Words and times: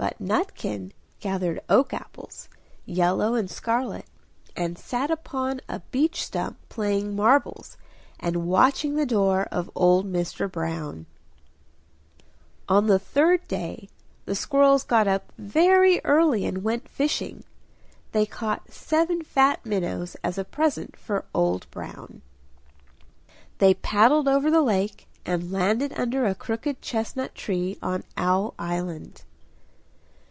But 0.00 0.20
Nutkin 0.20 0.92
gathered 1.18 1.60
oak 1.68 1.92
apples 1.92 2.48
yellow 2.86 3.34
and 3.34 3.50
scarlet 3.50 4.06
and 4.56 4.78
sat 4.78 5.10
upon 5.10 5.60
a 5.68 5.80
beech 5.90 6.22
stump 6.24 6.56
playing 6.68 7.16
marbles, 7.16 7.76
and 8.20 8.46
watching 8.46 8.94
the 8.94 9.04
door 9.04 9.48
of 9.50 9.68
old 9.74 10.06
Mr. 10.06 10.48
Brown. 10.50 11.06
On 12.68 12.86
the 12.86 13.00
third 13.00 13.48
day 13.48 13.88
the 14.24 14.36
squirrels 14.36 14.84
got 14.84 15.08
up 15.08 15.32
very 15.36 16.00
early 16.04 16.44
and 16.46 16.62
went 16.62 16.88
fishing; 16.88 17.42
they 18.12 18.24
caught 18.24 18.72
seven 18.72 19.22
fat 19.24 19.66
minnows 19.66 20.14
as 20.22 20.38
a 20.38 20.44
present 20.44 20.96
for 20.96 21.24
Old 21.34 21.68
Brown. 21.72 22.22
They 23.58 23.74
paddled 23.74 24.28
over 24.28 24.48
the 24.48 24.62
lake 24.62 25.08
and 25.26 25.50
landed 25.50 25.92
under 25.98 26.24
a 26.24 26.36
crooked 26.36 26.80
chestnut 26.82 27.34
tree 27.34 27.78
on 27.82 28.04
Owl 28.16 28.54
Island. 28.60 29.24